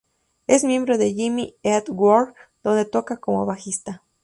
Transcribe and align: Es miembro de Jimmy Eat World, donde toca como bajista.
Es 0.47 0.63
miembro 0.63 0.97
de 0.97 1.13
Jimmy 1.13 1.53
Eat 1.61 1.87
World, 1.89 2.33
donde 2.63 2.85
toca 2.85 3.17
como 3.17 3.45
bajista. 3.45 4.01